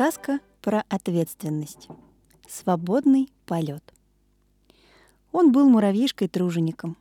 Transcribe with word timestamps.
Сказка 0.00 0.40
про 0.62 0.82
ответственность. 0.88 1.88
Свободный 2.48 3.30
полет. 3.44 3.84
Он 5.30 5.52
был 5.52 5.68
муравьишкой-тружеником. 5.68 6.96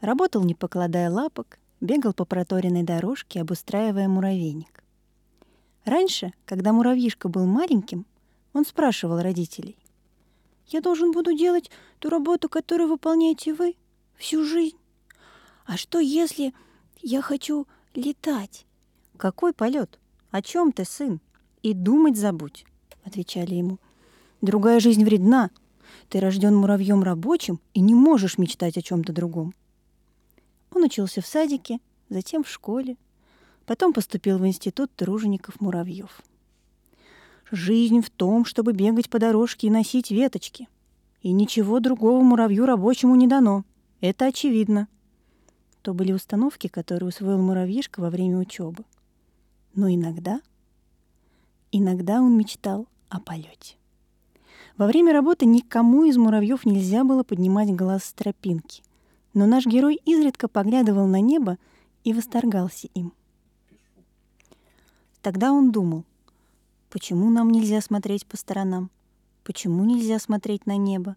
Работал, 0.00 0.42
не 0.42 0.56
покладая 0.56 1.12
лапок, 1.12 1.60
бегал 1.80 2.12
по 2.12 2.24
проторенной 2.24 2.82
дорожке, 2.82 3.40
обустраивая 3.40 4.08
муравейник. 4.08 4.82
Раньше, 5.84 6.32
когда 6.44 6.72
муравьишка 6.72 7.28
был 7.28 7.46
маленьким, 7.46 8.04
он 8.52 8.66
спрашивал 8.66 9.22
родителей. 9.22 9.78
«Я 10.66 10.80
должен 10.80 11.12
буду 11.12 11.38
делать 11.38 11.70
ту 12.00 12.08
работу, 12.08 12.48
которую 12.48 12.88
выполняете 12.88 13.54
вы 13.54 13.76
всю 14.16 14.42
жизнь? 14.42 14.78
А 15.66 15.76
что, 15.76 16.00
если 16.00 16.52
я 17.00 17.22
хочу 17.22 17.68
летать?» 17.94 18.66
«Какой 19.18 19.52
полет? 19.52 20.00
О 20.32 20.42
чем 20.42 20.72
ты, 20.72 20.84
сын?» 20.84 21.20
И 21.64 21.72
думать 21.72 22.18
забудь»,— 22.18 22.66
отвечали 23.04 23.54
ему. 23.54 23.78
«Другая 24.42 24.80
жизнь 24.80 25.02
вредна. 25.02 25.50
Ты 26.10 26.20
рожден 26.20 26.54
муравьем 26.54 27.02
рабочим 27.02 27.58
и 27.72 27.80
не 27.80 27.94
можешь 27.94 28.36
мечтать 28.36 28.76
о 28.76 28.82
чем-то 28.82 29.14
другом». 29.14 29.54
Он 30.74 30.82
учился 30.82 31.22
в 31.22 31.26
садике, 31.26 31.80
затем 32.10 32.44
в 32.44 32.50
школе, 32.50 32.96
потом 33.64 33.94
поступил 33.94 34.36
в 34.36 34.46
институт 34.46 34.94
тружеников 34.94 35.58
муравьев. 35.62 36.20
Жизнь 37.50 38.02
в 38.02 38.10
том, 38.10 38.44
чтобы 38.44 38.74
бегать 38.74 39.08
по 39.08 39.18
дорожке 39.18 39.68
и 39.68 39.70
носить 39.70 40.10
веточки. 40.10 40.68
И 41.22 41.32
ничего 41.32 41.80
другого 41.80 42.22
муравью 42.22 42.66
рабочему 42.66 43.14
не 43.14 43.26
дано. 43.26 43.64
Это 44.02 44.26
очевидно. 44.26 44.86
То 45.80 45.94
были 45.94 46.12
установки, 46.12 46.68
которые 46.68 47.08
усвоил 47.08 47.40
муравьишка 47.40 48.00
во 48.00 48.10
время 48.10 48.36
учебы. 48.38 48.84
Но 49.74 49.88
иногда 49.88 50.40
Иногда 51.76 52.22
он 52.22 52.38
мечтал 52.38 52.86
о 53.08 53.18
полете. 53.18 53.74
Во 54.76 54.86
время 54.86 55.12
работы 55.12 55.44
никому 55.44 56.04
из 56.04 56.16
муравьев 56.16 56.64
нельзя 56.64 57.02
было 57.02 57.24
поднимать 57.24 57.74
глаз 57.74 58.04
с 58.04 58.12
тропинки, 58.12 58.84
но 59.32 59.44
наш 59.46 59.66
герой 59.66 60.00
изредка 60.04 60.46
поглядывал 60.46 61.08
на 61.08 61.20
небо 61.20 61.58
и 62.04 62.12
восторгался 62.12 62.86
им. 62.94 63.12
Тогда 65.20 65.50
он 65.50 65.72
думал, 65.72 66.04
почему 66.90 67.28
нам 67.28 67.50
нельзя 67.50 67.80
смотреть 67.80 68.24
по 68.24 68.36
сторонам? 68.36 68.88
Почему 69.42 69.82
нельзя 69.84 70.20
смотреть 70.20 70.66
на 70.66 70.76
небо? 70.76 71.16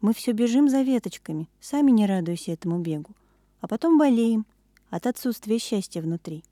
Мы 0.00 0.14
все 0.14 0.30
бежим 0.30 0.68
за 0.68 0.82
веточками, 0.82 1.48
сами 1.58 1.90
не 1.90 2.06
радуясь 2.06 2.46
этому 2.46 2.78
бегу, 2.78 3.16
а 3.60 3.66
потом 3.66 3.98
болеем 3.98 4.46
от 4.90 5.08
отсутствия 5.08 5.58
счастья 5.58 6.00
внутри. 6.02 6.44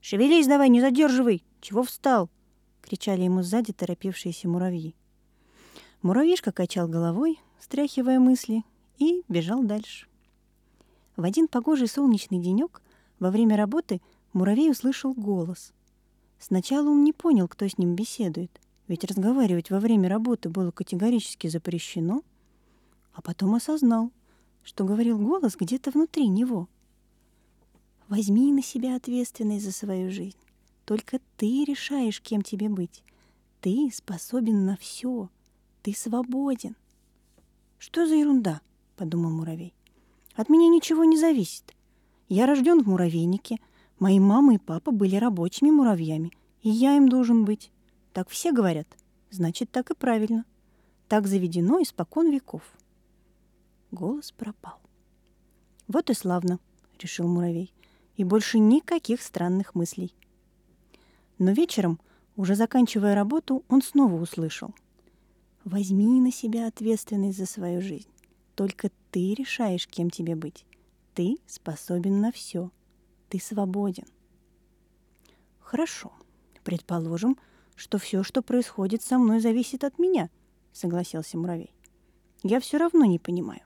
«Шевелись 0.00 0.46
давай, 0.46 0.70
не 0.70 0.80
задерживай! 0.80 1.44
Чего 1.60 1.82
встал?»— 1.82 2.30
кричали 2.80 3.22
ему 3.22 3.42
сзади 3.42 3.72
торопившиеся 3.72 4.48
муравьи. 4.48 4.94
Муравьишка 6.02 6.52
качал 6.52 6.88
головой, 6.88 7.38
стряхивая 7.60 8.18
мысли, 8.18 8.64
и 8.98 9.22
бежал 9.28 9.62
дальше. 9.62 10.06
В 11.16 11.24
один 11.24 11.48
погожий 11.48 11.88
солнечный 11.88 12.38
денек 12.38 12.80
во 13.18 13.30
время 13.30 13.56
работы 13.56 14.00
муравей 14.32 14.70
услышал 14.70 15.12
голос. 15.12 15.72
Сначала 16.38 16.88
он 16.88 17.04
не 17.04 17.12
понял, 17.12 17.48
кто 17.48 17.66
с 17.66 17.76
ним 17.76 17.94
беседует, 17.94 18.50
ведь 18.88 19.04
разговаривать 19.04 19.70
во 19.70 19.78
время 19.78 20.08
работы 20.08 20.48
было 20.48 20.70
категорически 20.70 21.48
запрещено, 21.48 22.22
а 23.12 23.22
потом 23.22 23.54
осознал, 23.54 24.10
что 24.62 24.84
говорил 24.84 25.18
голос 25.18 25.56
где-то 25.56 25.90
внутри 25.90 26.28
него. 26.28 26.68
«Возьми 28.08 28.52
на 28.52 28.62
себя 28.62 28.96
ответственность 28.96 29.64
за 29.64 29.72
свою 29.72 30.10
жизнь. 30.10 30.36
Только 30.90 31.20
ты 31.36 31.64
решаешь, 31.64 32.20
кем 32.20 32.42
тебе 32.42 32.68
быть. 32.68 33.04
Ты 33.60 33.90
способен 33.94 34.66
на 34.66 34.76
все. 34.76 35.28
Ты 35.82 35.94
свободен. 35.94 36.74
Что 37.78 38.08
за 38.08 38.16
ерунда? 38.16 38.60
подумал 38.96 39.30
муравей. 39.30 39.72
От 40.34 40.48
меня 40.48 40.66
ничего 40.66 41.04
не 41.04 41.16
зависит. 41.16 41.76
Я 42.28 42.46
рожден 42.46 42.82
в 42.82 42.88
муравейнике. 42.88 43.58
Мои 44.00 44.18
мама 44.18 44.56
и 44.56 44.58
папа 44.58 44.90
были 44.90 45.14
рабочими 45.14 45.70
муравьями, 45.70 46.32
и 46.60 46.70
я 46.70 46.96
им 46.96 47.08
должен 47.08 47.44
быть. 47.44 47.70
Так 48.12 48.28
все 48.28 48.50
говорят. 48.50 48.88
Значит, 49.30 49.70
так 49.70 49.92
и 49.92 49.94
правильно. 49.94 50.44
Так 51.06 51.28
заведено 51.28 51.80
испокон 51.80 52.32
веков. 52.32 52.64
Голос 53.92 54.32
пропал. 54.32 54.80
Вот 55.86 56.10
и 56.10 56.14
славно, 56.14 56.58
решил 56.98 57.28
муравей, 57.28 57.72
и 58.16 58.24
больше 58.24 58.58
никаких 58.58 59.22
странных 59.22 59.76
мыслей. 59.76 60.12
Но 61.40 61.52
вечером, 61.52 61.98
уже 62.36 62.54
заканчивая 62.54 63.14
работу, 63.14 63.64
он 63.68 63.80
снова 63.80 64.20
услышал. 64.20 64.74
«Возьми 65.64 66.20
на 66.20 66.30
себя 66.30 66.66
ответственность 66.66 67.38
за 67.38 67.46
свою 67.46 67.80
жизнь. 67.80 68.10
Только 68.54 68.90
ты 69.10 69.32
решаешь, 69.32 69.88
кем 69.88 70.10
тебе 70.10 70.36
быть. 70.36 70.66
Ты 71.14 71.38
способен 71.46 72.20
на 72.20 72.30
все. 72.30 72.70
Ты 73.30 73.40
свободен». 73.40 74.04
«Хорошо. 75.60 76.12
Предположим, 76.62 77.38
что 77.74 77.96
все, 77.96 78.22
что 78.22 78.42
происходит 78.42 79.02
со 79.02 79.16
мной, 79.16 79.40
зависит 79.40 79.82
от 79.82 79.98
меня»,— 79.98 80.28
согласился 80.74 81.38
муравей. 81.38 81.74
«Я 82.42 82.60
все 82.60 82.76
равно 82.76 83.06
не 83.06 83.18
понимаю. 83.18 83.62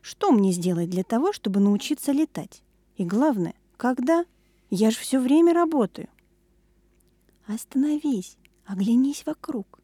Что 0.00 0.32
мне 0.32 0.50
сделать 0.52 0.88
для 0.88 1.04
того, 1.04 1.34
чтобы 1.34 1.60
научиться 1.60 2.12
летать? 2.12 2.62
И 2.96 3.04
главное, 3.04 3.54
когда? 3.76 4.24
Я 4.70 4.90
же 4.90 4.96
все 4.96 5.20
время 5.20 5.52
работаю. 5.52 6.08
Остановись, 7.46 8.36
оглянись 8.64 9.26
вокруг. 9.26 9.80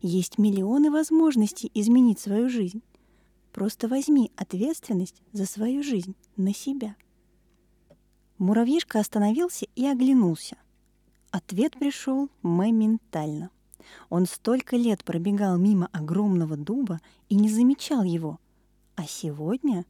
Есть 0.00 0.38
миллионы 0.38 0.90
возможностей 0.90 1.70
изменить 1.74 2.20
свою 2.20 2.48
жизнь. 2.48 2.82
Просто 3.52 3.88
возьми 3.88 4.30
ответственность 4.36 5.22
за 5.32 5.46
свою 5.46 5.82
жизнь 5.82 6.14
на 6.36 6.54
себя. 6.54 6.96
Муравьишка 8.36 9.00
остановился 9.00 9.66
и 9.74 9.86
оглянулся. 9.86 10.56
Ответ 11.30 11.72
пришел 11.78 12.30
моментально. 12.42 13.50
Он 14.10 14.26
столько 14.26 14.76
лет 14.76 15.02
пробегал 15.04 15.58
мимо 15.58 15.88
огромного 15.92 16.56
дуба 16.56 17.00
и 17.28 17.34
не 17.34 17.48
замечал 17.48 18.02
его. 18.04 18.38
А 18.94 19.04
сегодня 19.04 19.84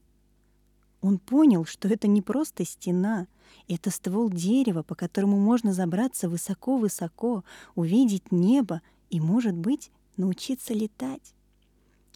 он 1.01 1.19
понял, 1.19 1.65
что 1.65 1.89
это 1.89 2.09
не 2.09 2.23
просто 2.23 2.65
стена, 2.65 3.27
это 3.69 3.91
ствол 3.91 4.31
дерева, 4.31 4.83
по 4.83 4.95
которому 4.95 5.39
можно 5.39 5.73
забраться 5.73 6.29
высоко-высоко, 6.29 7.45
увидеть 7.75 8.33
небо 8.33 8.81
и, 9.11 9.21
может 9.21 9.55
быть, 9.55 9.91
научиться 10.17 10.75
летать. 10.75 11.35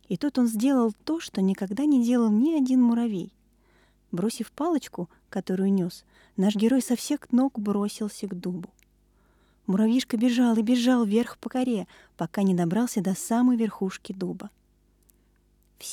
И 0.08 0.16
тут 0.16 0.38
он 0.38 0.46
сделал 0.46 0.92
то, 1.04 1.20
что 1.20 1.40
никогда 1.40 1.84
не 1.84 2.04
делал 2.04 2.30
ни 2.30 2.54
один 2.54 2.82
муравей. 2.82 3.32
Бросив 4.10 4.50
палочку, 4.52 5.08
которую 5.30 5.72
нес, 5.72 6.04
наш 6.36 6.54
герой 6.54 6.82
со 6.82 6.96
всех 6.96 7.32
ног 7.32 7.58
бросился 7.58 8.26
к 8.26 8.38
дубу. 8.38 8.68
Муравьишка 9.66 10.16
бежал 10.16 10.56
и 10.56 10.62
бежал 10.62 11.04
вверх 11.04 11.38
по 11.38 11.48
коре, 11.48 11.86
пока 12.16 12.42
не 12.42 12.54
добрался 12.54 13.00
до 13.00 13.14
самой 13.14 13.56
верхушки 13.56 14.12
дуба. 14.12 14.50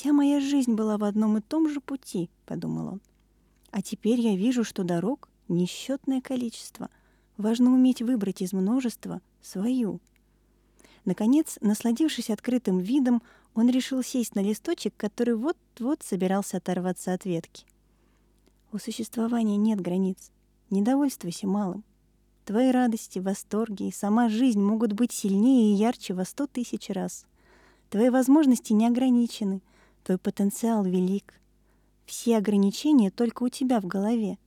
«Вся 0.00 0.14
моя 0.14 0.40
жизнь 0.40 0.72
была 0.72 0.96
в 0.96 1.04
одном 1.04 1.36
и 1.36 1.42
том 1.42 1.68
же 1.68 1.78
пути»,— 1.78 2.30
подумал 2.46 2.86
он. 2.86 3.00
«А 3.70 3.82
теперь 3.82 4.18
я 4.18 4.34
вижу, 4.34 4.64
что 4.64 4.82
дорог 4.82 5.28
несчетное 5.48 6.22
количество. 6.22 6.88
Важно 7.36 7.70
уметь 7.70 8.00
выбрать 8.00 8.40
из 8.40 8.54
множества 8.54 9.20
свою». 9.42 10.00
Наконец, 11.04 11.58
насладившись 11.60 12.30
открытым 12.30 12.78
видом, 12.78 13.20
он 13.54 13.68
решил 13.68 14.02
сесть 14.02 14.34
на 14.34 14.40
листочек, 14.40 14.94
который 14.96 15.34
вот-вот 15.34 16.02
собирался 16.02 16.56
оторваться 16.56 17.12
от 17.12 17.26
ветки. 17.26 17.66
У 18.72 18.78
существования 18.78 19.58
нет 19.58 19.82
границ. 19.82 20.30
Не 20.70 20.80
довольствуйся 20.80 21.46
малым. 21.46 21.84
Твои 22.46 22.70
радости, 22.70 23.18
восторги 23.18 23.88
и 23.88 23.92
сама 23.92 24.30
жизнь 24.30 24.62
могут 24.62 24.94
быть 24.94 25.12
сильнее 25.12 25.74
и 25.74 25.76
ярче 25.76 26.14
во 26.14 26.24
сто 26.24 26.46
тысяч 26.46 26.88
раз. 26.88 27.26
Твои 27.90 28.08
возможности 28.08 28.72
не 28.72 28.86
ограничены, 28.86 29.60
Твой 30.04 30.18
потенциал 30.18 30.84
велик. 30.84 31.40
Все 32.06 32.36
ограничения 32.36 33.10
только 33.10 33.42
у 33.42 33.48
тебя 33.48 33.80
в 33.80 33.86
голове. 33.86 34.38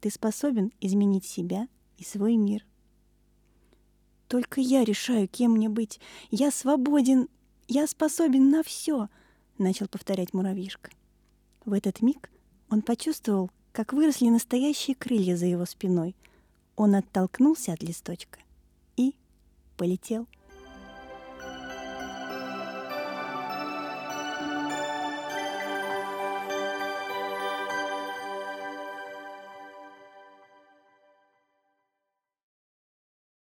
Ты 0.00 0.10
способен 0.10 0.72
изменить 0.80 1.24
себя 1.24 1.68
и 1.98 2.04
свой 2.04 2.36
мир. 2.36 2.64
Только 4.28 4.60
я 4.60 4.84
решаю, 4.84 5.28
кем 5.28 5.52
мне 5.52 5.68
быть. 5.68 6.00
Я 6.30 6.50
свободен, 6.50 7.28
я 7.68 7.86
способен 7.86 8.50
на 8.50 8.62
все, 8.62 9.08
начал 9.58 9.86
повторять 9.86 10.34
муравьишка. 10.34 10.90
В 11.64 11.72
этот 11.72 12.02
миг 12.02 12.30
он 12.68 12.82
почувствовал, 12.82 13.50
как 13.72 13.92
выросли 13.92 14.28
настоящие 14.28 14.96
крылья 14.96 15.36
за 15.36 15.46
его 15.46 15.64
спиной. 15.64 16.16
Он 16.74 16.94
оттолкнулся 16.94 17.72
от 17.72 17.82
листочка 17.82 18.40
и 18.96 19.14
полетел. 19.76 20.26